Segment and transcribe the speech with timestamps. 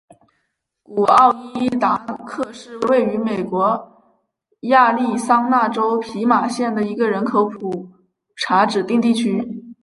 [0.81, 1.95] 古奥伊达
[2.25, 4.17] 克是位于美国
[4.61, 7.87] 亚利桑那州皮马县的一个人口普
[8.35, 9.75] 查指定地区。